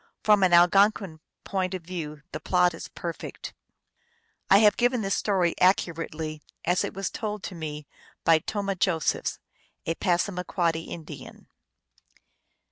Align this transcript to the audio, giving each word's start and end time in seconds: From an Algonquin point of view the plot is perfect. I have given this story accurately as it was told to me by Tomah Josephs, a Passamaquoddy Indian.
From 0.23 0.41
an 0.41 0.51
Algonquin 0.51 1.19
point 1.43 1.75
of 1.75 1.83
view 1.83 2.23
the 2.31 2.39
plot 2.39 2.73
is 2.73 2.87
perfect. 2.87 3.53
I 4.49 4.57
have 4.57 4.75
given 4.75 5.01
this 5.01 5.13
story 5.13 5.53
accurately 5.61 6.41
as 6.65 6.83
it 6.83 6.95
was 6.95 7.11
told 7.11 7.43
to 7.43 7.53
me 7.53 7.85
by 8.23 8.39
Tomah 8.39 8.73
Josephs, 8.77 9.37
a 9.85 9.93
Passamaquoddy 9.93 10.85
Indian. 10.85 11.45